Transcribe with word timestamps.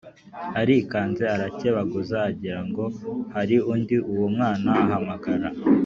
arikanze, 0.61 1.23
arakebaguza 1.35 2.15
agira 2.29 2.61
ngo 2.67 2.83
hari 3.35 3.55
undi 3.73 3.95
uwo 4.11 4.25
mwana 4.33 4.69
ahamagara. 4.83 5.47